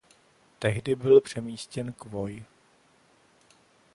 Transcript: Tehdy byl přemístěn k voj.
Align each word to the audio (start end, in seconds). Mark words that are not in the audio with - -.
Tehdy 0.59 0.95
byl 0.95 1.21
přemístěn 1.21 1.93
k 1.93 2.05
voj. 2.05 2.43